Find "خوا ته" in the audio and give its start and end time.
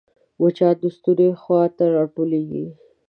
1.41-1.83